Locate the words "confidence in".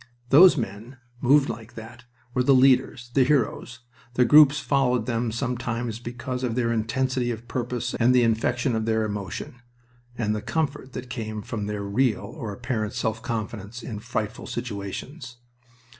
13.21-13.99